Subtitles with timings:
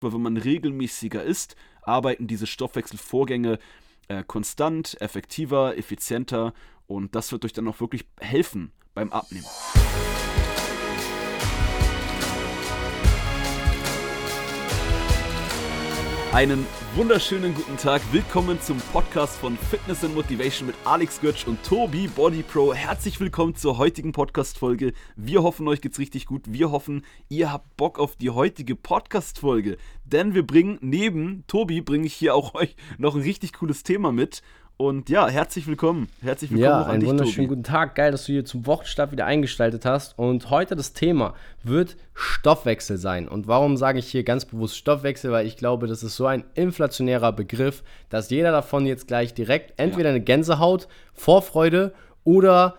[0.00, 3.58] weil wenn man regelmäßiger isst, arbeiten diese Stoffwechselvorgänge
[4.08, 6.52] äh, konstant, effektiver, effizienter
[6.86, 9.46] und das wird euch dann auch wirklich helfen beim Abnehmen.
[16.32, 18.02] Einen wunderschönen guten Tag.
[18.12, 22.74] Willkommen zum Podcast von Fitness and Motivation mit Alex Götsch und Tobi Body Pro.
[22.74, 24.92] Herzlich willkommen zur heutigen Podcast-Folge.
[25.16, 26.42] Wir hoffen, euch geht's richtig gut.
[26.46, 29.78] Wir hoffen, ihr habt Bock auf die heutige Podcast-Folge.
[30.04, 34.12] Denn wir bringen neben Tobi, bringe ich hier auch euch noch ein richtig cooles Thema
[34.12, 34.42] mit.
[34.80, 36.06] Und ja, herzlich willkommen.
[36.22, 37.56] Herzlich willkommen ja, auch an einen dich, wunderschönen Tobi.
[37.56, 37.96] guten Tag.
[37.96, 40.16] Geil, dass du hier zum Wochenstart wieder eingestaltet hast.
[40.16, 43.26] Und heute das Thema wird Stoffwechsel sein.
[43.26, 45.32] Und warum sage ich hier ganz bewusst Stoffwechsel?
[45.32, 49.72] Weil ich glaube, das ist so ein inflationärer Begriff, dass jeder davon jetzt gleich direkt
[49.80, 51.92] entweder eine Gänsehaut, Vorfreude
[52.22, 52.76] oder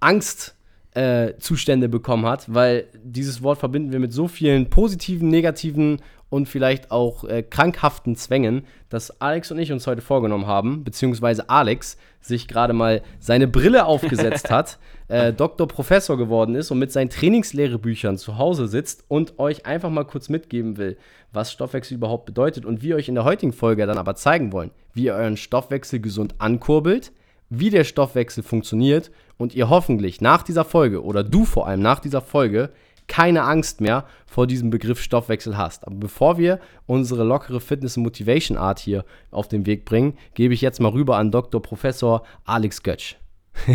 [0.00, 0.54] Angst
[0.94, 6.00] äh, Zustände bekommen hat, weil dieses Wort verbinden wir mit so vielen positiven, negativen
[6.32, 11.50] und vielleicht auch äh, krankhaften Zwängen, dass Alex und ich uns heute vorgenommen haben, beziehungsweise
[11.50, 16.90] Alex sich gerade mal seine Brille aufgesetzt hat, äh, Doktor Professor geworden ist und mit
[16.90, 20.96] seinen Trainingslehrebüchern zu Hause sitzt und euch einfach mal kurz mitgeben will,
[21.34, 24.70] was Stoffwechsel überhaupt bedeutet und wir euch in der heutigen Folge dann aber zeigen wollen,
[24.94, 27.12] wie ihr euren Stoffwechsel gesund ankurbelt,
[27.50, 32.00] wie der Stoffwechsel funktioniert und ihr hoffentlich nach dieser Folge oder du vor allem nach
[32.00, 32.70] dieser Folge
[33.08, 35.86] keine Angst mehr vor diesem Begriff Stoffwechsel hast.
[35.86, 40.54] Aber bevor wir unsere lockere Fitness- und Motivation Art hier auf den Weg bringen, gebe
[40.54, 41.60] ich jetzt mal rüber an Dr.
[41.60, 43.16] Professor Alex Götsch.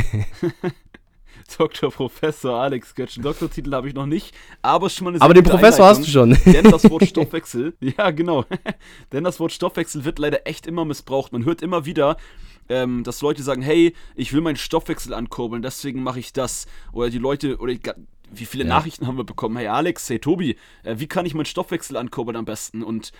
[1.57, 1.91] Dr.
[1.91, 3.17] Professor Alex Götsch.
[3.21, 6.37] Doktortitel habe ich noch nicht, aber schon mal eine Aber den Professor hast du schon.
[6.45, 8.45] Denn das Wort Stoffwechsel, ja genau,
[9.11, 11.31] denn das Wort Stoffwechsel wird leider echt immer missbraucht.
[11.31, 12.17] Man hört immer wieder,
[12.69, 16.67] ähm, dass Leute sagen, hey, ich will meinen Stoffwechsel ankurbeln, deswegen mache ich das.
[16.91, 17.73] Oder die Leute, oder
[18.31, 18.69] wie viele ja.
[18.69, 19.57] Nachrichten haben wir bekommen?
[19.57, 22.83] Hey Alex, hey Tobi, äh, wie kann ich meinen Stoffwechsel ankurbeln am besten?
[22.83, 23.11] Und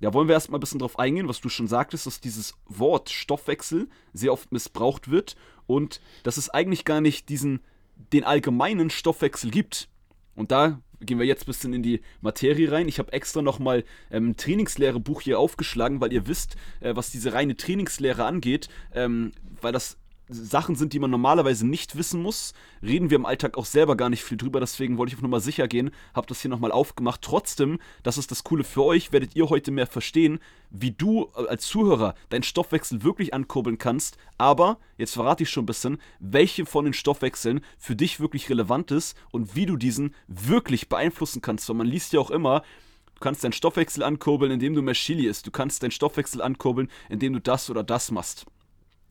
[0.00, 3.10] ja, wollen wir erstmal ein bisschen drauf eingehen, was du schon sagtest, dass dieses Wort
[3.10, 5.36] Stoffwechsel sehr oft missbraucht wird
[5.66, 7.60] und dass es eigentlich gar nicht diesen,
[8.12, 9.88] den allgemeinen Stoffwechsel gibt.
[10.34, 12.88] Und da gehen wir jetzt ein bisschen in die Materie rein.
[12.88, 17.32] Ich habe extra nochmal ähm, ein Trainingslehrebuch hier aufgeschlagen, weil ihr wisst, äh, was diese
[17.32, 19.98] reine Trainingslehre angeht, ähm, weil das
[20.28, 24.10] Sachen sind, die man normalerweise nicht wissen muss, reden wir im Alltag auch selber gar
[24.10, 24.58] nicht viel drüber.
[24.58, 27.22] Deswegen wollte ich auf Nummer sicher gehen, habe das hier nochmal aufgemacht.
[27.22, 31.46] Trotzdem, das ist das Coole für euch, werdet ihr heute mehr verstehen, wie du äh,
[31.46, 34.18] als Zuhörer deinen Stoffwechsel wirklich ankurbeln kannst.
[34.36, 38.90] Aber, jetzt verrate ich schon ein bisschen, welche von den Stoffwechseln für dich wirklich relevant
[38.90, 41.68] ist und wie du diesen wirklich beeinflussen kannst.
[41.68, 42.62] Weil man liest ja auch immer,
[43.14, 45.46] Du kannst deinen Stoffwechsel ankurbeln, indem du mehr Chili isst.
[45.46, 48.44] Du kannst deinen Stoffwechsel ankurbeln, indem du das oder das machst.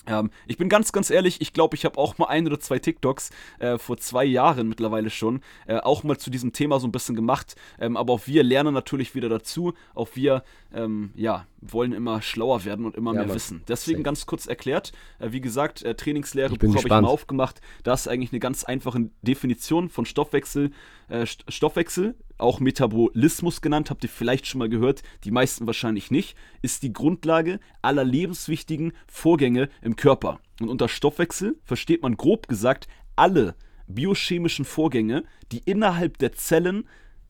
[0.08, 2.80] Ähm, ich bin ganz, ganz ehrlich, ich glaube, ich habe auch mal ein oder zwei
[2.80, 6.92] TikToks äh, vor zwei Jahren mittlerweile schon äh, auch mal zu diesem Thema so ein
[6.92, 7.56] bisschen gemacht.
[7.80, 9.74] Ähm, aber auch wir lernen natürlich wieder dazu.
[9.94, 10.44] Auch wir,
[10.74, 13.64] ähm, ja, wollen immer schlauer werden und immer ja, mehr wissen.
[13.68, 17.62] Deswegen ganz kurz erklärt, äh, wie gesagt, äh, Trainingslehre habe ich mal aufgemacht.
[17.84, 20.72] Da ist eigentlich eine ganz einfache Definition von Stoffwechsel.
[21.08, 26.36] Äh, Stoffwechsel, auch Metabolismus genannt, habt ihr vielleicht schon mal gehört, die meisten wahrscheinlich nicht,
[26.62, 30.40] ist die Grundlage aller lebenswichtigen Vorgänge im Körper.
[30.60, 33.56] Und unter Stoffwechsel versteht man grob gesagt alle
[33.88, 36.88] biochemischen Vorgänge, die innerhalb der Zellen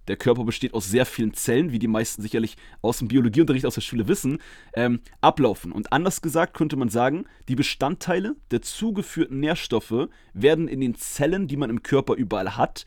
[0.08, 3.76] der Körper besteht aus sehr vielen Zellen, wie die meisten sicherlich aus dem Biologieunterricht aus
[3.76, 4.40] der Schule wissen,
[4.76, 5.72] ähm, ablaufen.
[5.72, 11.48] Und anders gesagt könnte man sagen, die Bestandteile der zugeführten Nährstoffe werden in den Zellen,
[11.48, 12.86] die man im Körper überall hat,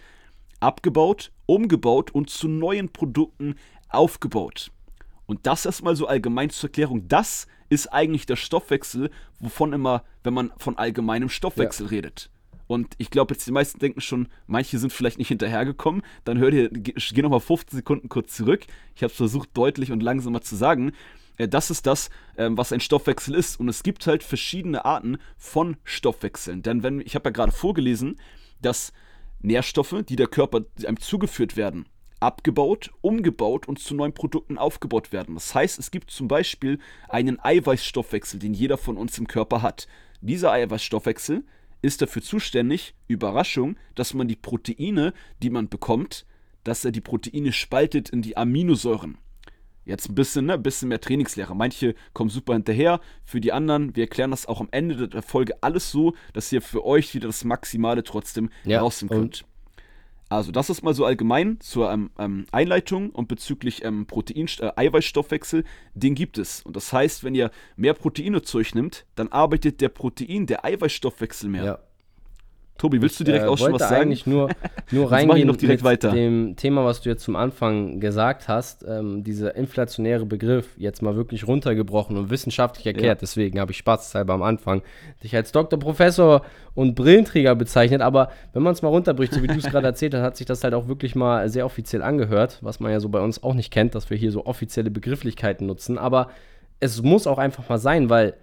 [0.61, 3.55] abgebaut, umgebaut und zu neuen Produkten
[3.89, 4.71] aufgebaut.
[5.27, 7.07] Und das erstmal so allgemein zur Erklärung.
[7.09, 9.11] Das ist eigentlich der Stoffwechsel,
[9.41, 11.91] wovon immer, wenn man von allgemeinem Stoffwechsel ja.
[11.91, 12.31] redet.
[12.67, 16.03] Und ich glaube, jetzt die meisten denken schon, manche sind vielleicht nicht hinterhergekommen.
[16.25, 18.67] Dann hört ihr, geh nochmal 15 Sekunden kurz zurück.
[18.95, 20.93] Ich habe es versucht, deutlich und langsamer zu sagen.
[21.39, 23.59] Äh, das ist das, ähm, was ein Stoffwechsel ist.
[23.59, 26.63] Und es gibt halt verschiedene Arten von Stoffwechseln.
[26.63, 28.21] Denn wenn, ich habe ja gerade vorgelesen,
[28.61, 28.93] dass
[29.41, 31.87] Nährstoffe, die der Körper einem zugeführt werden,
[32.21, 35.35] abgebaut, umgebaut und zu neuen Produkten aufgebaut werden.
[35.35, 39.87] Das heißt, es gibt zum Beispiel einen Eiweißstoffwechsel, den jeder von uns im Körper hat.
[40.21, 41.45] Dieser Eiweißstoffwechsel
[41.81, 45.13] ist dafür zuständig, Überraschung, dass man die Proteine,
[45.43, 46.27] die man bekommt,
[46.65, 49.19] dass er die Proteine spaltet in die Aminosäuren.
[49.89, 51.57] Jetzt ein bisschen, ne, bisschen mehr Trainingslehre.
[51.57, 53.01] Manche kommen super hinterher.
[53.25, 56.61] Für die anderen, wir erklären das auch am Ende der Folge alles so, dass ihr
[56.61, 59.47] für euch wieder das Maximale trotzdem ja, rausnehmen könnt.
[60.29, 64.73] Also, das ist mal so allgemein zur ähm, ähm, Einleitung und bezüglich ähm, Protein, äh,
[64.77, 65.65] Eiweißstoffwechsel,
[65.95, 66.61] den gibt es.
[66.61, 70.67] Und das heißt, wenn ihr mehr Proteine zu euch nimmt, dann arbeitet der Protein, der
[70.67, 71.65] Eiweißstoffwechsel mehr.
[71.65, 71.79] Ja.
[72.79, 74.03] Tobi, willst du direkt äh, auch schon was wollte sagen?
[74.03, 74.49] eigentlich nur,
[74.93, 76.13] nur ich reingehen noch direkt mit weiter.
[76.13, 81.17] dem Thema, was du jetzt zum Anfang gesagt hast, ähm, dieser inflationäre Begriff jetzt mal
[81.17, 83.19] wirklich runtergebrochen und wissenschaftlich erklärt.
[83.19, 83.21] Ja.
[83.21, 84.83] Deswegen habe ich spaßhalber am Anfang
[85.25, 86.43] dich als Doktor, Professor
[86.77, 88.01] und Brillenträger bezeichnet.
[88.01, 90.47] Aber wenn man es mal runterbricht, so wie du es gerade erzählt hast, hat sich
[90.47, 93.55] das halt auch wirklich mal sehr offiziell angehört, was man ja so bei uns auch
[93.55, 95.99] nicht kennt, dass wir hier so offizielle Begrifflichkeiten nutzen.
[95.99, 96.31] Aber
[96.79, 98.35] es muss auch einfach mal sein, weil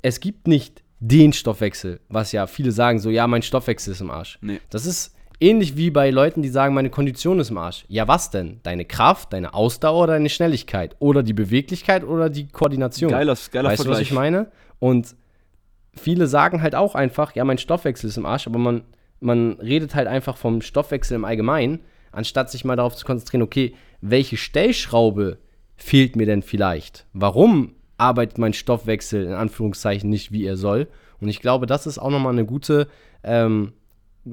[0.00, 4.10] es gibt nicht den Stoffwechsel, was ja viele sagen, so ja, mein Stoffwechsel ist im
[4.10, 4.38] Arsch.
[4.40, 4.60] Nee.
[4.70, 7.84] Das ist ähnlich wie bei Leuten, die sagen, meine Kondition ist im Arsch.
[7.88, 8.60] Ja, was denn?
[8.62, 10.94] Deine Kraft, deine Ausdauer oder deine Schnelligkeit?
[11.00, 13.10] Oder die Beweglichkeit oder die Koordination?
[13.10, 14.02] Geiler, geiler weißt du, was Vergleich.
[14.02, 14.52] ich meine?
[14.78, 15.16] Und
[15.92, 18.82] viele sagen halt auch einfach, ja, mein Stoffwechsel ist im Arsch, aber man,
[19.18, 21.80] man redet halt einfach vom Stoffwechsel im Allgemeinen,
[22.12, 25.38] anstatt sich mal darauf zu konzentrieren, okay, welche Stellschraube
[25.74, 27.06] fehlt mir denn vielleicht?
[27.12, 30.88] Warum arbeitet mein Stoffwechsel in Anführungszeichen nicht, wie er soll?
[31.20, 32.88] Und ich glaube, das ist auch nochmal eine gute
[33.22, 33.72] ähm,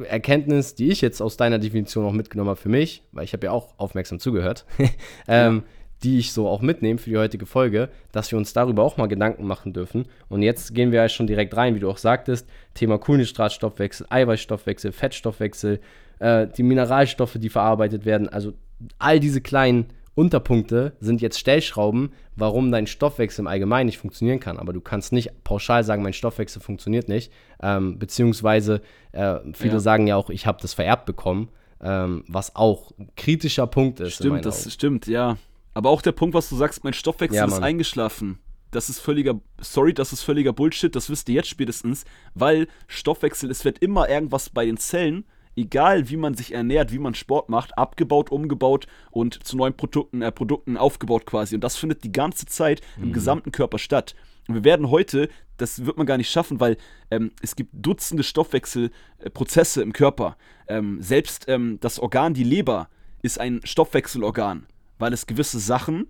[0.04, 3.46] Erkenntnis, die ich jetzt aus deiner Definition auch mitgenommen habe für mich, weil ich habe
[3.46, 4.66] ja auch aufmerksam zugehört,
[5.28, 5.64] ähm,
[6.04, 9.08] die ich so auch mitnehme für die heutige Folge, dass wir uns darüber auch mal
[9.08, 10.06] Gedanken machen dürfen.
[10.30, 14.92] Und jetzt gehen wir ja schon direkt rein, wie du auch sagtest, Thema Kohlenhydratstoffwechsel, Eiweißstoffwechsel,
[14.92, 15.80] Fettstoffwechsel,
[16.20, 18.54] äh, die Mineralstoffe, die verarbeitet werden, also
[18.98, 24.58] all diese kleinen Unterpunkte sind jetzt Stellschrauben, warum dein Stoffwechsel im Allgemeinen nicht funktionieren kann.
[24.58, 27.32] Aber du kannst nicht pauschal sagen, mein Stoffwechsel funktioniert nicht.
[27.62, 29.80] Ähm, beziehungsweise äh, viele Ja.
[29.80, 31.50] sagen ja auch, ich habe das vererbt bekommen,
[31.82, 34.16] ähm, was auch ein kritischer Punkt ist.
[34.16, 34.72] Stimmt, das Augen.
[34.72, 35.38] stimmt, ja.
[35.74, 38.40] Aber auch der Punkt, was du sagst, mein Stoffwechsel Ja, ist eingeschlafen.
[38.72, 42.04] Das ist völliger, sorry, das ist völliger Bullshit, das wisst ihr jetzt spätestens,
[42.36, 45.24] weil Stoffwechsel, es wird immer irgendwas bei den Zellen,
[45.60, 50.22] egal wie man sich ernährt, wie man Sport macht, abgebaut, umgebaut und zu neuen Produkten,
[50.22, 51.56] äh, Produkten aufgebaut quasi.
[51.56, 54.16] Und das findet die ganze Zeit im gesamten Körper statt.
[54.48, 56.78] Und wir werden heute, das wird man gar nicht schaffen, weil
[57.12, 60.38] ähm, es gibt Dutzende Stoffwechselprozesse im Körper.
[60.68, 62.90] Ähm, selbst ähm, das Organ, die Leber,
[63.22, 64.66] ist ein Stoffwechselorgan,
[64.98, 66.08] weil es gewisse Sachen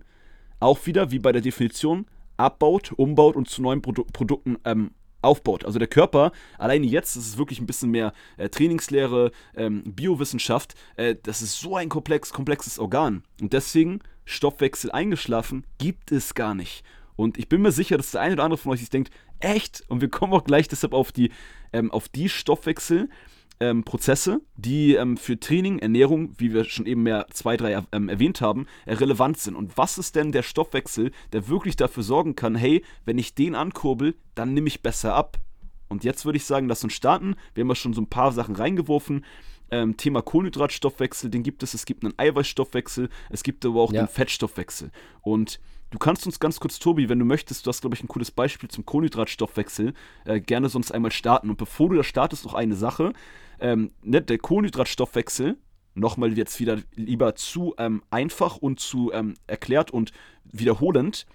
[0.60, 2.06] auch wieder, wie bei der Definition,
[2.36, 5.64] abbaut, umbaut und zu neuen Produ Produkten ähm, aufbaut.
[5.64, 10.74] Also der Körper, alleine jetzt, das ist wirklich ein bisschen mehr äh, Trainingslehre, ähm, Biowissenschaft,
[10.96, 13.22] äh, das ist so ein komplex, komplexes Organ.
[13.40, 16.84] Und deswegen, Stoffwechsel eingeschlafen, gibt es gar nicht.
[17.16, 19.84] Und ich bin mir sicher, dass der eine oder andere von euch sich denkt, echt?
[19.88, 21.30] Und wir kommen auch gleich deshalb auf die,
[21.72, 23.08] ähm, auf die Stoffwechsel,
[23.60, 28.08] ähm, Prozesse, die ähm, für Training, Ernährung, wie wir schon eben mehr zwei, drei ähm,
[28.08, 29.54] erwähnt haben, äh, relevant sind.
[29.54, 33.54] Und was ist denn der Stoffwechsel, der wirklich dafür sorgen kann, hey, wenn ich den
[33.54, 35.38] ankurbel, dann nehme ich besser ab.
[35.88, 37.34] Und jetzt würde ich sagen, lass uns starten.
[37.54, 39.24] Wir haben ja schon so ein paar Sachen reingeworfen.
[39.72, 41.74] Ähm, Thema Kohlenhydratstoffwechsel, den gibt es.
[41.74, 44.02] Es gibt einen Eiweißstoffwechsel, es gibt aber auch Ja.
[44.02, 44.90] den Fettstoffwechsel.
[45.20, 45.60] Und
[45.90, 48.30] du kannst uns ganz kurz, Tobi, wenn du möchtest, du hast, glaube ich, ein cooles
[48.30, 51.50] Beispiel zum Kohlenhydratstoffwechsel, äh, gerne sonst einmal starten.
[51.50, 53.12] Und bevor du da startest, noch eine Sache.
[53.60, 55.56] Ähm, ne, der Kohlenhydratstoffwechsel,
[55.94, 60.12] nochmal jetzt wieder lieber zu ähm, einfach und zu ähm, erklärt und
[60.44, 61.26] wiederholend.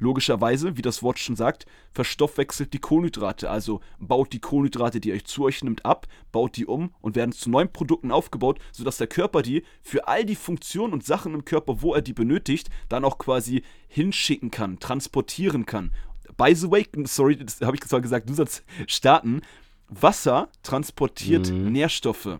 [0.00, 3.50] Logischerweise, wie das Wort schon sagt, verstoffwechselt die Kohlenhydrate.
[3.50, 7.32] Also baut die Kohlenhydrate, die euch zu euch nimmt, ab, baut die um und werden
[7.32, 11.44] zu neuen Produkten aufgebaut, sodass der Körper die für all die Funktionen und Sachen im
[11.44, 15.92] Körper, wo er die benötigt, dann auch quasi hinschicken kann, transportieren kann.
[16.36, 19.40] By the way, sorry, das habe ich zwar gesagt, du sollst starten.
[19.88, 22.38] Wasser transportiert Nährstoffe.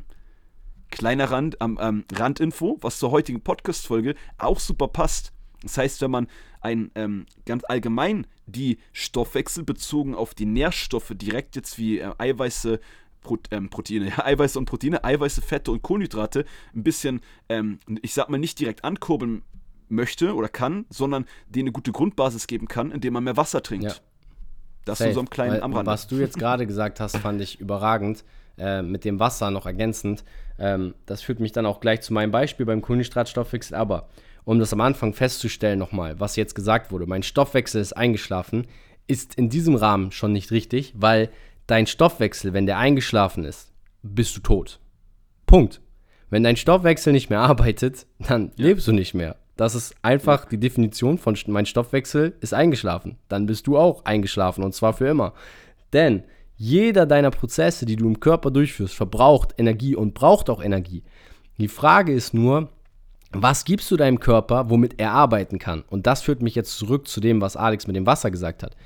[0.91, 5.33] Kleiner Rand, am ähm, Randinfo, was zur heutigen Podcast-Folge auch super passt.
[5.63, 6.29] Das heißt, wenn man
[6.61, 12.81] ein ähm, ganz allgemein die Stoffwechsel bezogen auf die Nährstoffe direkt jetzt wie äh, Eiweiße,
[13.21, 18.15] Pro, ähm, Proteine, ja, Eiweiße und Proteine, Eiweiße, Fette und Kohlenhydrate ein bisschen, ähm, ich
[18.15, 19.43] sag mal, nicht direkt ankurbeln
[19.89, 23.87] möchte oder kann, sondern denen eine gute Grundbasis geben kann, indem man mehr Wasser trinkt.
[23.87, 23.95] Ja.
[24.89, 25.13] Das Safe.
[25.13, 25.91] so am kleinen Weil, am Rande.
[25.91, 28.25] Was du jetzt gerade gesagt hast, fand ich überragend.
[28.59, 30.25] Äh, mit dem Wasser noch ergänzend.
[30.59, 33.77] Ähm, das führt mich dann auch gleich zu meinem Beispiel beim Kohlenhydratstoffwechsel.
[33.77, 34.09] Aber
[34.45, 38.67] um das am Anfang festzustellen nochmal, was jetzt gesagt wurde, mein Stoffwechsel ist eingeschlafen,
[39.07, 41.31] ist in diesem Rahmen schon nicht richtig, weil
[41.69, 44.81] dein Stoffwechsel, wenn der eingeschlafen ist, bist du tot.
[45.47, 45.81] Punkt.
[46.29, 49.37] Wenn dein Stoffwechsel nicht mehr arbeitet, dann lebst du nicht mehr.
[49.59, 53.19] Das ist einfach die Definition von mein Stoffwechsel ist eingeschlafen.
[53.29, 55.35] Dann bist du auch eingeschlafen und zwar für immer.
[55.93, 56.23] Denn
[56.57, 61.03] jeder deiner Prozesse, die du im Körper durchführst, verbraucht Energie und braucht auch Energie.
[61.59, 62.69] Die Frage ist nur,
[63.33, 65.83] was gibst du deinem Körper, womit er arbeiten kann?
[65.91, 68.77] Und das führt mich jetzt zurück zu dem, was Alex mit dem Wasser gesagt hat.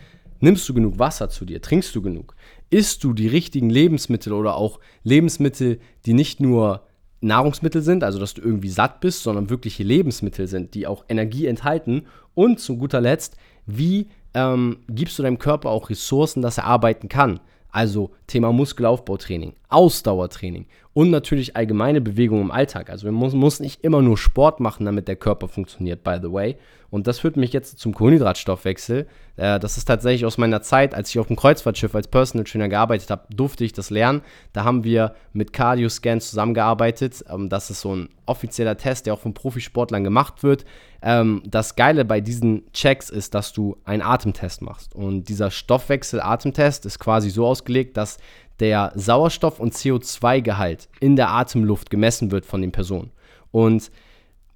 [0.41, 1.61] Nimmst du genug Wasser zu dir?
[1.61, 2.35] Trinkst du genug?
[2.71, 6.87] Isst du die richtigen Lebensmittel oder auch Lebensmittel, die nicht nur
[7.23, 11.47] Nahrungsmittel sind, also dass du irgendwie satt bist, sondern wirkliche Lebensmittel sind, die auch Energie
[11.47, 12.07] enthalten?
[12.35, 13.37] Und zu guter Letzt,
[13.67, 17.41] wie ähm, gibst du deinem Körper auch Ressourcen, dass er arbeiten kann?
[17.71, 22.89] Also Thema Muskelaufbautraining, Ausdauertraining und natürlich allgemeine Bewegung im Alltag.
[22.89, 26.33] Also man muss, muss nicht immer nur Sport machen, damit der Körper funktioniert, by the
[26.33, 26.57] way.
[26.91, 29.07] Und das führt mich jetzt zum Kohlenhydratstoffwechsel.
[29.37, 32.69] Äh, das ist tatsächlich aus meiner Zeit, als ich auf dem Kreuzfahrtschiff als Personal Trainer
[32.69, 34.21] gearbeitet habe, durfte ich das lernen.
[34.53, 37.25] Da haben wir mit Cardio Scan zusammengearbeitet.
[37.31, 40.67] Ähm, das ist so ein offizieller Test, der auch von Profisportlern gemacht wird.
[41.01, 44.95] Ähm, das Geile bei diesen Checks ist, dass du einen Atemtest machst.
[44.95, 48.19] Und dieser Stoffwechsel-Atemtest ist quasi so ausgelegt, dass
[48.61, 53.11] der Sauerstoff- und CO2-Gehalt in der Atemluft gemessen wird von den Personen.
[53.51, 53.91] Und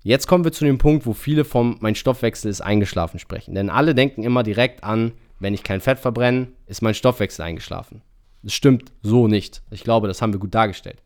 [0.03, 3.55] jetzt kommen wir zu dem Punkt, wo viele vom mein Stoffwechsel ist eingeschlafen sprechen.
[3.55, 8.03] Denn alle denken immer direkt an, wenn ich kein Fett verbrenne, ist mein Stoffwechsel eingeschlafen.
[8.43, 9.63] Das stimmt so nicht.
[9.71, 11.03] Ich glaube, das haben wir gut dargestellt.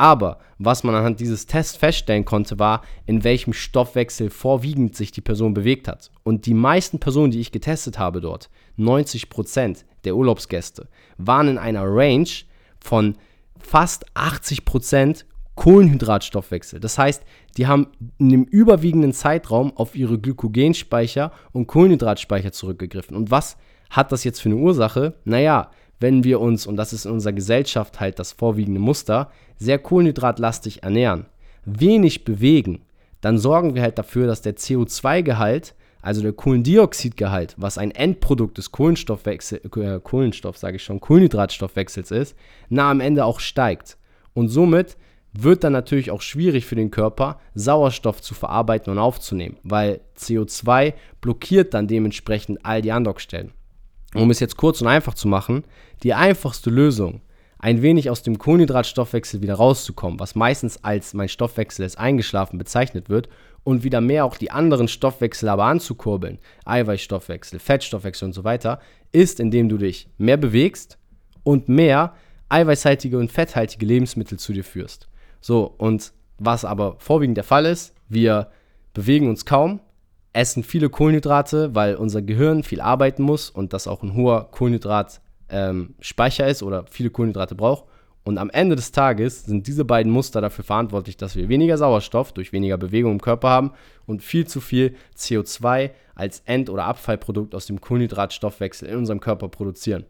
[0.00, 5.20] Aber was man anhand dieses Tests feststellen konnte, war, in welchem Stoffwechsel vorwiegend sich die
[5.20, 6.10] Person bewegt hat.
[6.22, 10.88] Und die meisten Personen, die ich getestet habe dort, 90% der Urlaubsgäste,
[11.18, 12.30] waren in einer Range
[12.82, 13.18] von
[13.58, 15.24] fast 80%
[15.56, 16.80] Kohlenhydratstoffwechsel.
[16.80, 17.22] Das heißt,
[17.58, 23.14] die haben in dem überwiegenden Zeitraum auf ihre Glykogenspeicher und Kohlenhydratspeicher zurückgegriffen.
[23.14, 23.58] Und was
[23.90, 25.16] hat das jetzt für eine Ursache?
[25.24, 29.78] Naja, wenn wir uns, und das ist in unserer Gesellschaft halt das vorwiegende Muster, sehr
[29.78, 31.26] kohlenhydratlastig ernähren,
[31.64, 32.82] wenig bewegen,
[33.20, 38.72] dann sorgen wir halt dafür, dass der CO2-Gehalt, also der Kohlendioxidgehalt, was ein Endprodukt des
[38.72, 42.34] Kohlenstoffwechsel, äh, Kohlenstoff, sage ich schon, Kohlenhydratstoffwechsels ist,
[42.70, 43.98] na am Ende auch steigt.
[44.32, 44.96] Und somit
[45.34, 50.94] wird dann natürlich auch schwierig für den Körper, Sauerstoff zu verarbeiten und aufzunehmen, weil CO2
[51.20, 53.52] blockiert dann dementsprechend all die Andockstellen.
[54.14, 55.64] Um es jetzt kurz und einfach zu machen,
[56.02, 57.20] die einfachste Lösung,
[57.58, 63.08] ein wenig aus dem Kohlenhydratstoffwechsel wieder rauszukommen, was meistens als mein Stoffwechsel ist eingeschlafen bezeichnet
[63.08, 63.28] wird,
[63.62, 68.80] und wieder mehr auch die anderen Stoffwechsel aber anzukurbeln, Eiweißstoffwechsel, Fettstoffwechsel und so weiter,
[69.12, 70.98] ist, indem du dich mehr bewegst
[71.42, 72.14] und mehr
[72.48, 75.08] eiweißhaltige und fetthaltige Lebensmittel zu dir führst.
[75.40, 78.50] So, und was aber vorwiegend der Fall ist, wir
[78.94, 79.80] bewegen uns kaum,
[80.32, 86.44] essen viele Kohlenhydrate, weil unser Gehirn viel arbeiten muss und das auch ein hoher Kohlenhydratspeicher
[86.44, 87.84] ähm, ist oder viele Kohlenhydrate braucht.
[88.22, 92.32] Und am Ende des Tages sind diese beiden Muster dafür verantwortlich, dass wir weniger Sauerstoff
[92.32, 93.72] durch weniger Bewegung im Körper haben
[94.06, 99.48] und viel zu viel CO2 als End- oder Abfallprodukt aus dem Kohlenhydratstoffwechsel in unserem Körper
[99.48, 100.04] produzieren.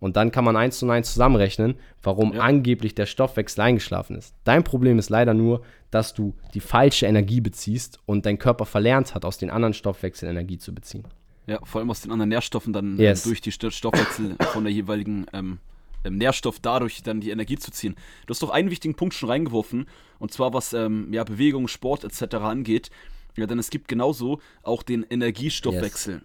[0.00, 2.40] Und dann kann man eins zu eins zusammenrechnen, warum ja.
[2.40, 4.34] angeblich der Stoffwechsel eingeschlafen ist.
[4.44, 9.14] Dein Problem ist leider nur, dass du die falsche Energie beziehst und dein Körper verlernt
[9.14, 11.04] hat, aus den anderen Stoffwechseln Energie zu beziehen.
[11.46, 13.24] Ja, vor allem aus den anderen Nährstoffen dann ähm, yes.
[13.24, 15.58] durch die Stoffwechsel von der jeweiligen ähm,
[16.04, 17.94] ähm, Nährstoff dadurch dann die Energie zu ziehen.
[18.26, 19.86] Du hast doch einen wichtigen Punkt schon reingeworfen,
[20.18, 22.36] und zwar was ähm, ja, Bewegung, Sport etc.
[22.36, 22.90] angeht.
[23.36, 26.14] Ja, denn es gibt genauso auch den Energiestoffwechsel.
[26.14, 26.22] Yes.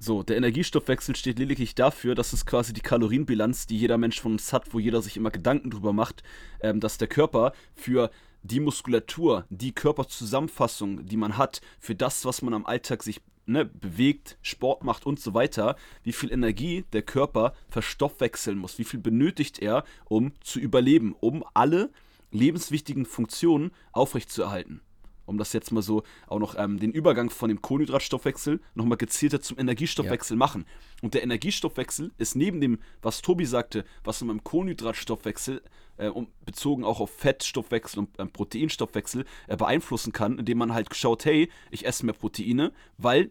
[0.00, 4.32] So, der Energiestoffwechsel steht lediglich dafür, dass es quasi die Kalorienbilanz, die jeder Mensch von
[4.32, 6.22] uns hat, wo jeder sich immer Gedanken drüber macht,
[6.60, 8.12] ähm, dass der Körper für
[8.44, 13.64] die Muskulatur, die Körperzusammenfassung, die man hat, für das, was man am Alltag sich ne,
[13.64, 15.74] bewegt, Sport macht und so weiter,
[16.04, 21.44] wie viel Energie der Körper verstoffwechseln muss, wie viel benötigt er, um zu überleben, um
[21.54, 21.90] alle
[22.30, 24.80] lebenswichtigen Funktionen aufrechtzuerhalten
[25.28, 29.40] um das jetzt mal so auch noch ähm, den Übergang von dem Kohlenhydratstoffwechsel nochmal gezielter
[29.40, 30.38] zum Energiestoffwechsel ja.
[30.38, 30.64] machen.
[31.02, 35.62] Und der Energiestoffwechsel ist neben dem, was Tobi sagte, was man beim Kohlenhydratstoffwechsel
[35.98, 36.10] äh,
[36.44, 41.50] bezogen auch auf Fettstoffwechsel und äh, Proteinstoffwechsel äh, beeinflussen kann, indem man halt schaut, hey,
[41.70, 43.30] ich esse mehr Proteine, weil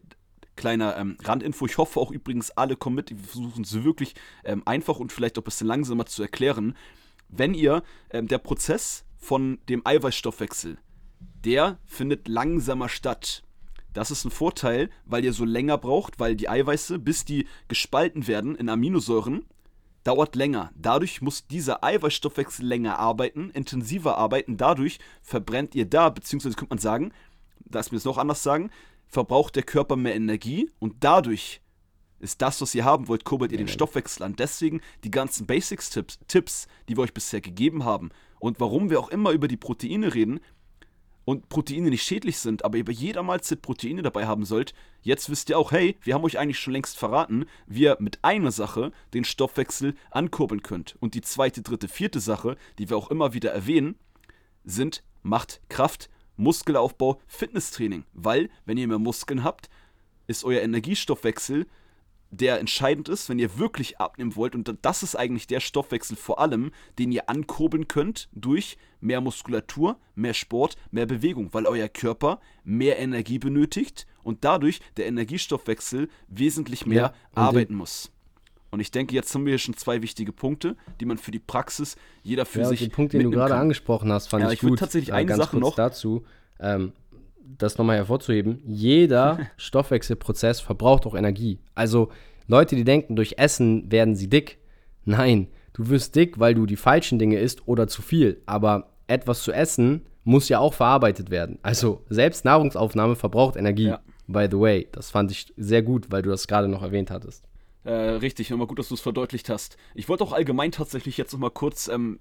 [0.56, 1.66] kleiner ähm, Randinfo.
[1.66, 3.12] Ich hoffe auch übrigens, alle kommen mit.
[3.12, 6.75] Wir versuchen es wirklich ähm, einfach und vielleicht auch ein bisschen langsamer zu erklären.
[7.30, 10.77] Wenn ihr ähm, der Prozess von dem Eiweißstoffwechsel
[11.44, 13.44] der findet langsamer statt.
[13.94, 18.27] Das ist ein Vorteil, weil ihr so länger braucht, weil die Eiweiße, bis die gespalten
[18.27, 19.46] werden in Aminosäuren,
[20.03, 20.72] dauert länger.
[20.75, 24.56] Dadurch muss dieser Eiweißstoffwechsel länger arbeiten, intensiver arbeiten.
[24.56, 27.12] Dadurch verbrennt ihr da, beziehungsweise könnte man sagen,
[27.72, 28.70] lass mir es noch anders sagen,
[29.08, 31.62] verbraucht der Körper mehr Energie und dadurch
[32.20, 34.36] ist das, was ihr haben wollt, kurbelt ihr den Stoffwechsel an.
[34.36, 38.10] Deswegen die ganzen Basics-Tipps, Tipps, die wir euch bisher gegeben haben.
[38.39, 40.39] Und warum wir auch immer über die Proteine reden,
[41.27, 45.29] und Proteine nicht schädlich sind, aber ihr bei jeder Mahlzeit Proteine dabei haben sollt, jetzt
[45.29, 48.51] wisst ihr auch, hey, wir haben euch eigentlich schon längst verraten, wie ihr mit einer
[48.51, 50.96] Sache den Stoffwechsel ankurbeln könnt.
[51.01, 53.96] Und die zweite, dritte, vierte Sache, die wir auch immer wieder erwähnen,
[54.63, 58.05] sind Macht, Kraft, Muskelaufbau, Fitnesstraining.
[58.13, 59.69] Weil, wenn ihr mehr Muskeln habt,
[60.27, 61.65] ist euer Energiestoffwechsel
[62.31, 64.55] der entscheidend ist, wenn ihr wirklich abnehmen wollt.
[64.55, 69.98] Und das ist eigentlich der Stoffwechsel vor allem, den ihr ankurbeln könnt durch mehr Muskulatur,
[70.15, 76.86] mehr Sport, mehr Bewegung, weil euer Körper mehr Energie benötigt und dadurch der Energiestoffwechsel wesentlich
[76.86, 78.12] mehr ja, arbeiten muss.
[78.69, 81.39] Und ich denke, jetzt haben wir hier schon zwei wichtige Punkte, die man für die
[81.39, 82.79] Praxis jeder für ja, sich.
[82.79, 83.62] Den Punkt, den du gerade kann.
[83.62, 84.79] angesprochen hast, fand ja, ich, ich gut.
[84.79, 86.25] tatsächlich eine Sache noch dazu.
[86.60, 86.91] Ähm,
[87.58, 91.60] das nochmal hervorzuheben, jeder Stoffwechselprozess verbraucht auch Energie.
[91.75, 92.10] Also
[92.48, 94.58] Leute, die denken, durch Essen werden sie dick.
[95.06, 98.42] Nein, du wirst dick, weil du die falschen Dinge isst oder zu viel.
[98.46, 101.60] Aber etwas zu essen muss ja auch verarbeitet werden.
[101.62, 103.88] Also selbst Nahrungsaufnahme verbraucht Energie.
[103.88, 104.01] Ja.
[104.27, 107.46] By the way, das fand ich sehr gut, weil du das gerade noch erwähnt hattest.
[107.86, 109.77] Äh, richtig, immer gut, dass du es verdeutlicht hast.
[109.96, 112.20] Ich wollte auch allgemein tatsächlich jetzt noch mal kurz, ähm,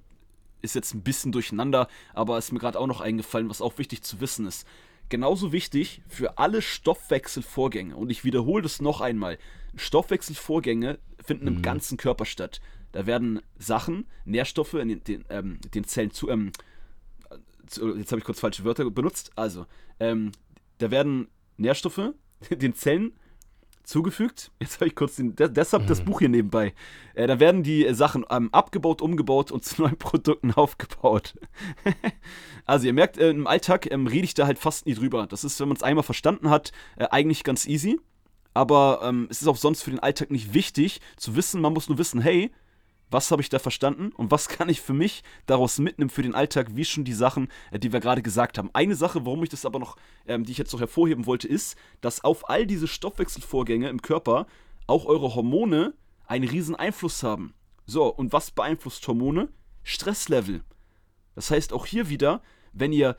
[0.63, 4.03] ist jetzt ein bisschen durcheinander, aber ist mir gerade auch noch eingefallen, was auch wichtig
[4.03, 4.65] zu wissen ist.
[5.09, 9.39] Genauso wichtig für alle Stoffwechselvorgänge, und ich wiederhole das noch einmal,
[9.77, 11.57] Stoffwechselvorgänge finden mhm.
[11.57, 12.61] im ganzen Körper statt.
[12.93, 16.51] Da werden Sachen, Nährstoffe in den, den, ähm, den Zellen zu, ähm,
[17.67, 19.67] zu jetzt habe ich kurz falsche Wörter benutzt, also,
[20.01, 20.33] ähm,
[20.79, 22.15] da werden Nährstoffe
[22.51, 23.13] den Zellen
[23.87, 24.51] zugefügt.
[24.61, 25.87] Jetzt habe ich kurz den, deshalb mhm.
[25.87, 26.75] das Buch hier nebenbei.
[27.15, 31.35] Äh, da werden die Sachen ähm, abgebaut, umgebaut und zu neuen Produkten aufgebaut.
[32.67, 35.27] also ihr merkt, äh, im Alltag ähm, rede ich da halt fast nie drüber.
[35.27, 37.99] Das ist, wenn man es einmal verstanden hat, äh, eigentlich ganz easy.
[38.53, 41.89] Aber ähm, es ist auch sonst für den Alltag nicht wichtig zu wissen, man muss
[41.89, 42.51] nur wissen, hey,
[43.11, 46.35] was habe ich da verstanden und was kann ich für mich daraus mitnehmen für den
[46.35, 48.71] Alltag, wie schon die Sachen, äh, die wir gerade gesagt haben.
[48.73, 49.97] Eine Sache, warum ich das aber noch,
[50.27, 54.47] ähm, die ich jetzt noch hervorheben wollte, ist, dass auf all diese Stoffwechselvorgänge im Körper
[54.87, 55.95] auch eure Hormone
[56.27, 57.55] einen riesen Einfluss haben.
[57.87, 59.49] So, und was beeinflusst Hormone?
[59.85, 60.65] Stresslevel.
[61.37, 63.17] Das heißt auch hier wieder, wenn ihr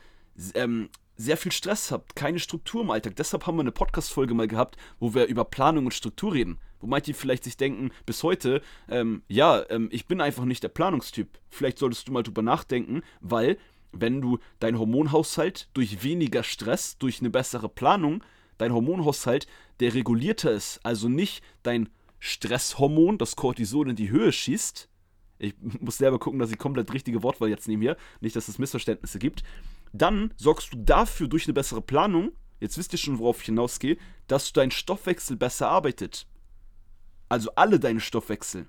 [0.54, 3.16] ähm, sehr viel Stress habt, keine Struktur im Alltag.
[3.16, 6.58] Deshalb haben wir eine Podcast-Folge mal gehabt, wo wir über Planung und Struktur reden.
[6.80, 10.68] Wo manche vielleicht sich denken, bis heute, ähm, ja, ähm, ich bin einfach nicht der
[10.68, 11.38] Planungstyp.
[11.50, 13.58] Vielleicht solltest du mal drüber nachdenken, weil
[13.92, 18.22] wenn du deinen Hormonhaushalt durch weniger Stress, durch eine bessere Planung,
[18.58, 19.46] dein Hormonhaushalt,
[19.80, 24.88] der regulierter ist, also nicht dein Stresshormon, das Cortisol in die Höhe schießt,
[25.38, 28.58] ich muss selber gucken, dass ich komplett richtige Wortwahl jetzt nehme hier, nicht, dass es
[28.58, 29.42] Missverständnisse gibt,
[29.92, 33.96] dann sorgst du dafür durch eine bessere Planung, jetzt wisst ihr schon, worauf ich hinausgehe,
[34.26, 36.26] dass dein Stoffwechsel besser arbeitet.
[37.28, 38.66] Also alle deine Stoffwechsel.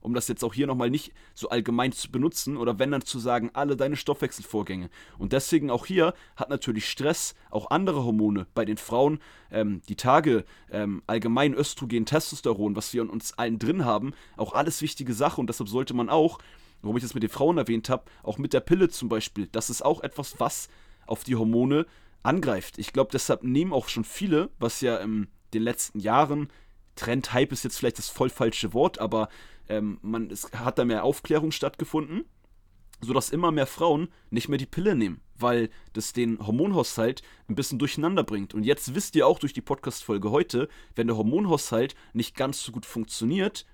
[0.00, 3.18] Um das jetzt auch hier nochmal nicht so allgemein zu benutzen oder wenn dann zu
[3.18, 4.90] sagen, alle deine Stoffwechselvorgänge.
[5.16, 8.46] Und deswegen auch hier hat natürlich Stress auch andere Hormone.
[8.54, 9.18] Bei den Frauen
[9.50, 14.52] ähm, die Tage, ähm, allgemein Östrogen, Testosteron, was wir in uns allen drin haben, auch
[14.52, 16.38] alles wichtige Sache und deshalb sollte man auch
[16.84, 19.70] warum ich das mit den Frauen erwähnt habe, auch mit der Pille zum Beispiel, das
[19.70, 20.68] ist auch etwas, was
[21.06, 21.86] auf die Hormone
[22.22, 22.78] angreift.
[22.78, 26.48] Ich glaube, deshalb nehmen auch schon viele, was ja in den letzten Jahren,
[26.96, 29.28] Trend, Hype ist jetzt vielleicht das voll falsche Wort, aber
[29.68, 32.24] ähm, man, es hat da mehr Aufklärung stattgefunden,
[33.00, 37.78] sodass immer mehr Frauen nicht mehr die Pille nehmen, weil das den Hormonhaushalt ein bisschen
[37.78, 38.54] durcheinander bringt.
[38.54, 42.72] Und jetzt wisst ihr auch durch die Podcast-Folge heute, wenn der Hormonhaushalt nicht ganz so
[42.72, 43.66] gut funktioniert,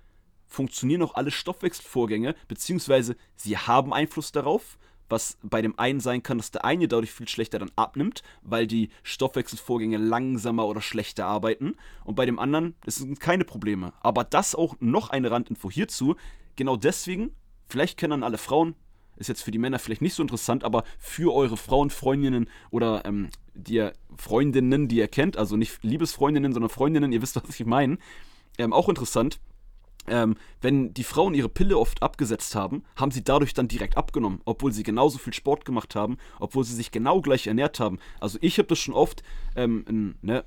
[0.47, 4.77] funktionieren auch alle Stoffwechselvorgänge, beziehungsweise sie haben Einfluss darauf,
[5.11, 8.67] was bei dem einen sein kann, dass der eine dadurch viel schlechter dann abnimmt, weil
[8.67, 11.75] die Stoffwechselvorgänge langsamer oder schlechter arbeiten.
[12.03, 13.93] Und bei dem anderen, das sind keine Probleme.
[14.01, 16.15] Aber das auch noch eine Randinfo hierzu.
[16.55, 17.31] Genau deswegen,
[17.67, 18.75] vielleicht kennen dann alle Frauen,
[19.17, 23.05] ist jetzt für die Männer vielleicht nicht so interessant, aber für eure Frauen, Freundinnen oder
[23.05, 27.59] ähm, die ihr Freundinnen, die ihr kennt, also nicht Liebesfreundinnen, sondern Freundinnen, ihr wisst, was
[27.59, 27.97] ich meine,
[28.57, 29.39] ähm, auch interessant
[30.07, 34.41] ähm, wenn die Frauen ihre Pille oft abgesetzt haben, haben sie dadurch dann direkt abgenommen,
[34.45, 37.99] obwohl sie genauso viel Sport gemacht haben, obwohl sie sich genau gleich ernährt haben.
[38.19, 39.23] Also ich habe das schon oft
[39.55, 40.43] ähm, in ne,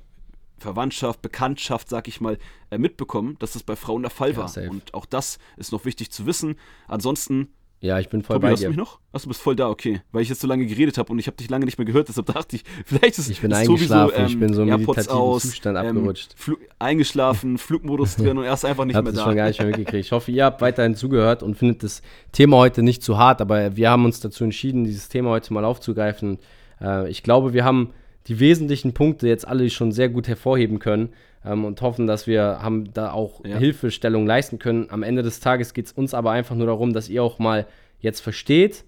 [0.57, 2.37] Verwandtschaft, Bekanntschaft, sag ich mal,
[2.69, 4.47] äh, mitbekommen, dass das bei Frauen der Fall ja, war.
[4.47, 4.69] Safe.
[4.69, 6.55] Und auch das ist noch wichtig zu wissen.
[6.87, 7.49] Ansonsten
[7.81, 8.67] ja, ich bin voll Tobi, bei hörst dir.
[8.67, 8.99] Hörst du mich noch?
[9.11, 10.01] Achso, du bist voll da, okay.
[10.11, 12.07] Weil ich jetzt so lange geredet habe und ich habe dich lange nicht mehr gehört,
[12.07, 14.69] deshalb dachte ich, vielleicht ist, ich bin ist eingeschlafen, so, ähm, ich bin so im
[14.69, 16.33] meditativen aus, Zustand ähm, abgerutscht.
[16.35, 19.27] Fl eingeschlafen, Flugmodus drin und er ist einfach nicht hab mehr das da.
[19.27, 20.05] schon gar nicht mehr mitgekriegt.
[20.05, 23.75] Ich hoffe, ihr habt weiterhin zugehört und findet das Thema heute nicht zu hart, aber
[23.75, 26.39] wir haben uns dazu entschieden, dieses Thema heute mal aufzugreifen.
[26.81, 27.91] Äh, ich glaube, wir haben
[28.27, 31.09] die wesentlichen Punkte jetzt alle schon sehr gut hervorheben können
[31.45, 33.57] ähm, und hoffen, dass wir haben da auch ja.
[33.57, 34.87] Hilfestellung leisten können.
[34.89, 37.67] Am Ende des Tages geht es uns aber einfach nur darum, dass ihr auch mal
[37.99, 38.83] jetzt versteht,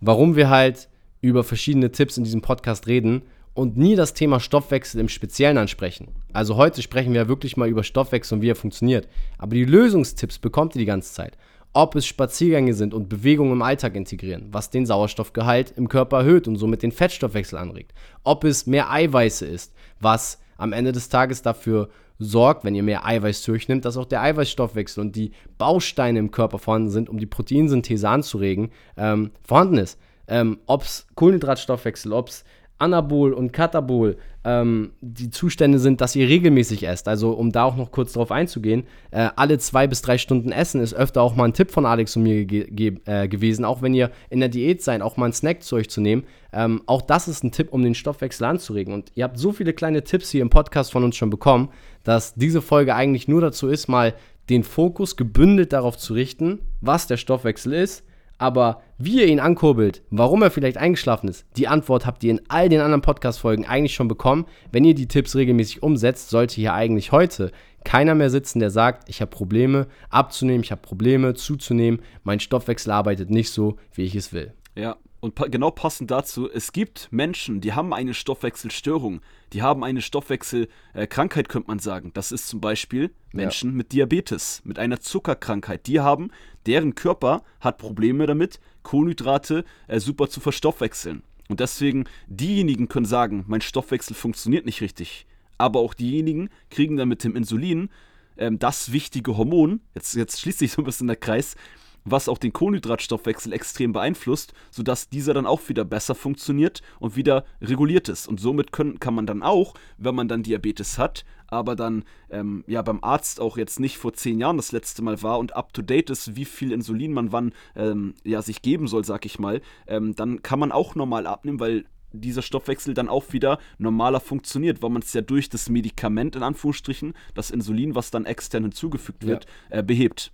[0.00, 0.88] warum wir halt
[1.20, 3.22] über verschiedene Tipps in diesem Podcast reden
[3.54, 6.08] und nie das Thema Stoffwechsel im Speziellen ansprechen.
[6.32, 9.08] Also heute sprechen wir wirklich mal über Stoffwechsel und wie er funktioniert.
[9.38, 11.38] Aber die Lösungstipps bekommt ihr die ganze Zeit.
[11.74, 16.48] Ob es Spaziergänge sind und Bewegungen im Alltag integrieren, was den Sauerstoffgehalt im Körper erhöht
[16.48, 17.92] und somit den Fettstoffwechsel anregt.
[18.22, 23.04] Ob es mehr Eiweiße ist, was am Ende des Tages dafür sorgt, wenn ihr mehr
[23.04, 27.08] Eiweiß zu euch nimmt, dass auch der Eiweißstoffwechsel und die Bausteine im Körper vorhanden sind,
[27.08, 29.98] um die Proteinsynthese anzuregen, ähm, vorhanden ist.
[30.26, 32.44] Ähm, ob es Kohlenhydratstoffwechsel, ob es
[32.84, 37.08] Anabol und Katabol ähm, die Zustände sind, dass ihr regelmäßig esst.
[37.08, 40.82] Also um da auch noch kurz drauf einzugehen, äh, alle zwei bis drei Stunden essen
[40.82, 43.64] ist öfter auch mal ein Tipp von Alex und mir ge ge äh, gewesen.
[43.64, 46.24] Auch wenn ihr in der Diät seid, auch mal einen Snack zu euch zu nehmen.
[46.52, 48.92] Ähm, auch das ist ein Tipp, um den Stoffwechsel anzuregen.
[48.92, 51.70] Und ihr habt so viele kleine Tipps hier im Podcast von uns schon bekommen,
[52.04, 54.14] dass diese Folge eigentlich nur dazu ist, mal
[54.50, 58.04] den Fokus gebündelt darauf zu richten, was der Stoffwechsel ist
[58.44, 62.42] aber wie ihr ihn ankurbelt, warum er vielleicht eingeschlafen ist, die Antwort habt ihr in
[62.48, 64.44] all den anderen Podcast-Folgen eigentlich schon bekommen.
[64.70, 67.52] Wenn ihr die Tipps regelmäßig umsetzt, sollte hier eigentlich heute
[67.84, 72.92] keiner mehr sitzen, der sagt, ich habe Probleme abzunehmen, ich habe Probleme zuzunehmen, mein Stoffwechsel
[72.92, 74.52] arbeitet nicht so, wie ich es will.
[74.76, 79.22] Ja, und pa genau passend dazu, es gibt Menschen, die haben eine Stoffwechselstörung,
[79.54, 82.10] die haben eine Stoffwechselkrankheit, könnte man sagen.
[82.12, 83.76] Das ist zum Beispiel Menschen ja.
[83.76, 85.86] mit Diabetes, mit einer Zuckerkrankheit.
[85.86, 86.30] Die haben,
[86.66, 91.22] deren Körper hat Probleme damit, Kohlenhydrate äh, super zu verstoffwechseln.
[91.48, 95.26] Und deswegen, diejenigen können sagen, mein Stoffwechsel funktioniert nicht richtig.
[95.56, 97.88] Aber auch diejenigen kriegen dann mit dem Insulin
[98.36, 101.56] ähm, das wichtige Hormon, jetzt, jetzt schließt sich so ein bisschen der Kreis,
[102.04, 107.44] was auch den Kohlenhydratstoffwechsel extrem beeinflusst, sodass dieser dann auch wieder besser funktioniert und wieder
[107.60, 108.28] reguliert ist.
[108.28, 112.64] Und somit können, kann man dann auch, wenn man dann Diabetes hat, aber dann ähm,
[112.66, 115.72] ja beim Arzt auch jetzt nicht vor zehn Jahren das letzte Mal war und up
[115.72, 119.38] to date ist, wie viel Insulin man wann ähm, ja sich geben soll, sag ich
[119.38, 124.20] mal, ähm, dann kann man auch normal abnehmen, weil dieser Stoffwechsel dann auch wieder normaler
[124.20, 128.62] funktioniert, weil man es ja durch das Medikament in Anführungsstrichen, das Insulin, was dann extern
[128.62, 129.78] hinzugefügt wird, ja.
[129.78, 130.32] äh, behebt.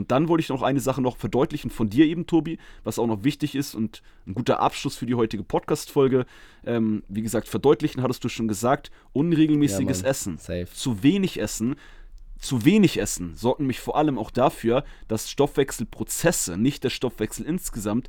[0.00, 3.06] Und dann wollte ich noch eine Sache noch verdeutlichen von dir eben, Tobi, was auch
[3.06, 6.24] noch wichtig ist und ein guter Abschluss für die heutige Podcast-Folge.
[6.64, 10.68] Ähm, wie gesagt, verdeutlichen hattest du schon gesagt, unregelmäßiges ja, Essen, Safe.
[10.72, 11.76] zu wenig Essen.
[12.38, 18.08] Zu wenig Essen sorgt nämlich vor allem auch dafür, dass Stoffwechselprozesse, nicht der Stoffwechsel insgesamt,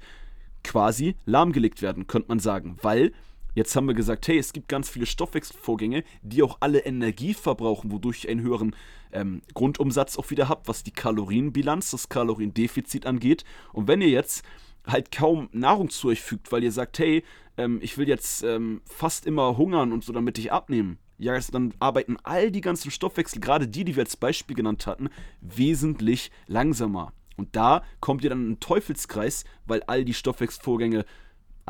[0.64, 2.78] quasi lahmgelegt werden, könnte man sagen.
[2.82, 3.12] Weil
[3.54, 7.92] Jetzt haben wir gesagt, hey, es gibt ganz viele Stoffwechselvorgänge, die auch alle Energie verbrauchen,
[7.92, 8.76] wodurch ich einen höheren
[9.12, 13.44] ähm, Grundumsatz auch wieder habt, was die Kalorienbilanz, das Kaloriendefizit angeht.
[13.74, 14.46] Und wenn ihr jetzt
[14.88, 17.24] halt kaum Nahrung zu euch fügt, weil ihr sagt, hey,
[17.58, 20.98] ähm, ich will jetzt ähm, fast immer hungern und so, damit ich abnehme.
[21.18, 25.10] Ja, dann arbeiten all die ganzen Stoffwechsel, gerade die, die wir als Beispiel genannt hatten,
[25.42, 27.14] wesentlich langsamer.
[27.38, 31.06] Und da kommt ihr dann in einen Teufelskreis, weil all die Stoffwechselvorgänge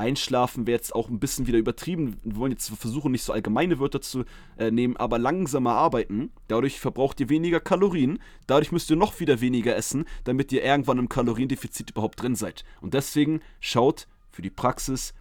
[0.01, 2.17] Einschlafen wäre jetzt auch ein bisschen wieder übertrieben.
[2.23, 4.25] Wir wollen jetzt versuchen, nicht so allgemeine Wörter zu
[4.57, 6.31] äh, nehmen, aber langsamer arbeiten.
[6.47, 8.19] Dadurch verbraucht ihr weniger Kalorien.
[8.47, 12.65] Dadurch müsst ihr noch wieder weniger essen, damit ihr irgendwann im Kaloriendefizit überhaupt drin seid.
[12.81, 15.13] Und deswegen schaut für die Praxis,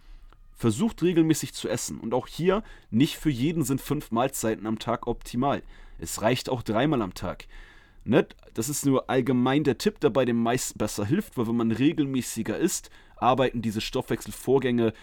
[0.51, 1.99] versucht regelmäßig zu essen.
[1.99, 5.61] Und auch hier, nicht für jeden sind fünf Mahlzeiten am Tag optimal.
[5.99, 7.47] Es reicht auch dreimal am Tag.
[8.03, 8.27] Ne?
[8.53, 11.71] Das ist nur allgemein der Tipp, der bei den meisten besser hilft, weil wenn man
[11.71, 12.89] regelmäßiger isst,
[13.21, 14.93] arbeiten diese Stoffwechselvorgänge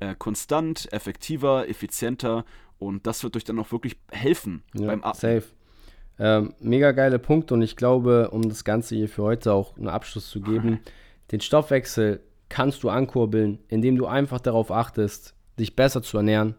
[0.00, 2.44] äh, konstant, effektiver, effizienter
[2.78, 5.40] und das wird euch dann auch wirklich helfen ja, beim Atmen.
[5.40, 5.44] Safe.
[6.20, 9.88] Ähm, mega geile Punkt und ich glaube, um das Ganze hier für heute auch einen
[9.88, 10.80] Abschluss zu geben,
[11.32, 16.54] den Stoffwechsel kannst du ankurbeln, indem du einfach darauf achtest, dich besser zu ernähren,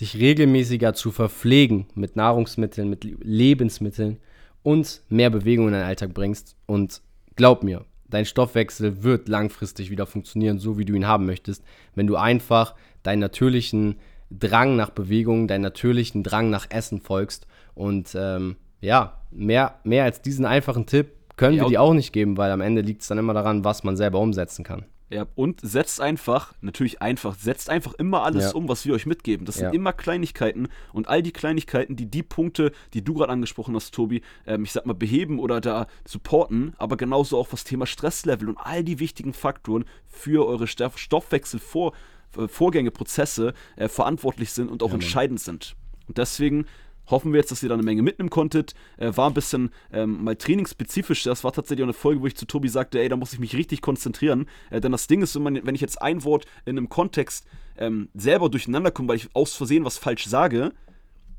[0.00, 4.18] dich regelmäßiger zu verpflegen mit Nahrungsmitteln, mit Lebensmitteln
[4.62, 6.56] und mehr Bewegung in deinen Alltag bringst.
[6.66, 7.00] Und
[7.36, 11.62] glaub mir, dein Stoffwechsel wird langfristig wieder funktionieren, so wie du ihn haben möchtest,
[11.94, 13.96] wenn du einfach deinen natürlichen
[14.30, 17.46] Drang nach Bewegung, deinen natürlichen Drang nach Essen folgst.
[17.74, 22.12] Und ähm, ja, mehr, mehr als diesen einfachen Tipp können ja, wir dir auch nicht
[22.12, 24.84] geben, weil am Ende liegt es dann immer daran, was man selber umsetzen kann.
[25.10, 28.50] Ja, und setzt einfach, natürlich einfach, setzt einfach immer alles ja.
[28.52, 29.46] um, was wir euch mitgeben.
[29.46, 29.62] Das ja.
[29.62, 33.94] sind immer Kleinigkeiten und all die Kleinigkeiten, die die Punkte, die du gerade angesprochen hast,
[33.94, 38.50] Tobi, ähm, ich sag mal, beheben oder da supporten, aber genauso auch was Thema Stresslevel
[38.50, 44.94] und all die wichtigen Faktoren für eure Stoffwechselvorgänge, Prozesse äh, verantwortlich sind und auch ja,
[44.94, 45.74] entscheidend sind.
[46.06, 46.66] Und deswegen
[47.10, 48.74] hoffen wir jetzt, dass ihr da eine Menge mitnehmen konntet.
[48.96, 51.24] Äh, war ein bisschen ähm, mal trainingsspezifisch.
[51.24, 53.38] Das war tatsächlich auch eine Folge, wo ich zu Tobi sagte, ey, da muss ich
[53.38, 54.46] mich richtig konzentrieren.
[54.70, 58.48] Äh, denn das Ding ist, wenn ich jetzt ein Wort in einem Kontext ähm, selber
[58.48, 60.72] durcheinander komme, weil ich aus Versehen was falsch sage,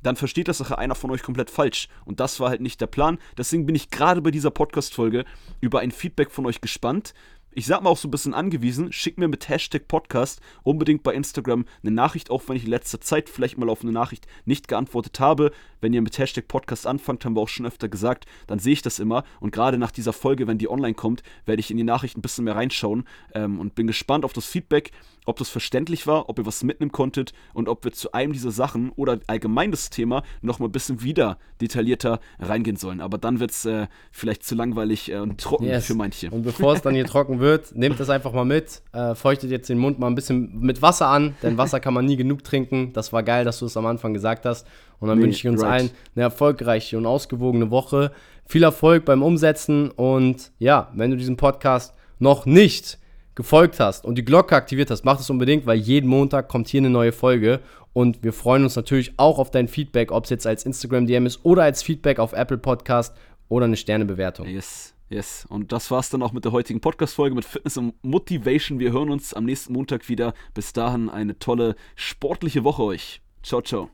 [0.02, 1.90] dann versteht das nachher einer von euch komplett falsch.
[2.06, 3.18] Und das war halt nicht der Plan.
[3.38, 5.26] Deswegen bin ich gerade bei dieser Podcast-Folge
[5.60, 7.14] über ein Feedback von euch gespannt
[7.52, 11.14] ich sag mal auch so ein bisschen angewiesen, schick mir mit Hashtag Podcast unbedingt bei
[11.14, 14.68] Instagram eine Nachricht, auch wenn ich in letzter Zeit vielleicht mal auf eine Nachricht nicht
[14.68, 15.52] geantwortet habe.
[15.82, 18.82] Wenn ihr mit Hashtag Podcast anfangt, haben wir auch schon öfter gesagt, dann sehe ich
[18.82, 19.24] das immer.
[19.40, 22.22] Und gerade nach dieser Folge, wenn die online kommt, werde ich in die Nachricht ein
[22.22, 24.92] bisschen mehr reinschauen ähm, und bin gespannt auf das Feedback
[25.30, 28.52] ob das verständlich war, ob ihr was mitnehmen konntet und ob wir zu einem dieser
[28.52, 33.00] Sachen oder allgemein das Thema noch mal ein bisschen wieder detaillierter reingehen sollen.
[33.00, 35.86] Aber dann wird es äh, vielleicht zu langweilig äh, und trocken yes.
[35.86, 36.32] für manche.
[36.32, 38.82] Und bevor es dann hier trocken wird, nehmt das einfach mal mit.
[38.94, 42.06] Äh, feuchtet jetzt den Mund mal ein bisschen mit Wasser an, denn Wasser kann man
[42.06, 42.94] nie genug trinken.
[42.94, 44.68] Das war geil, dass du es am Anfang gesagt hast.
[45.00, 45.72] Und dann nee, wünsche ich uns right.
[45.72, 48.12] allen eine erfolgreiche und ausgewogene Woche.
[48.46, 52.98] Viel Erfolg beim Umsetzen und ja, wenn du diesen Podcast noch nicht
[53.36, 56.82] gefolgt hast und die Glocke aktiviert hast, mach es unbedingt, weil jeden Montag kommt hier
[56.82, 57.62] eine neue Folge
[57.94, 61.26] und wir freuen uns natürlich auch auf dein Feedback, ob es jetzt als Instagram DM
[61.26, 63.16] ist oder als Feedback auf Apple Podcast
[63.48, 64.48] oder eine Sternebewertung.
[64.48, 64.94] Yes.
[65.10, 68.78] Yes, und das war's dann auch mit der heutigen Podcast-Folge mit Fitness und Motivation.
[68.78, 70.36] Wir hören uns am nächsten Montag wieder.
[70.54, 73.22] Bis dahin eine tolle sportliche Woche euch.
[73.42, 73.88] Ciao, ciao.